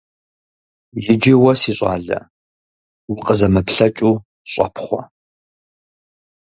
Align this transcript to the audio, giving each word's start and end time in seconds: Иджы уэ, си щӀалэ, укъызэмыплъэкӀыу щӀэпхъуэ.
Иджы 1.11 1.33
уэ, 1.41 1.53
си 1.59 1.71
щӀалэ, 1.77 2.19
укъызэмыплъэкӀыу 3.11 4.15
щӀэпхъуэ. 4.51 5.01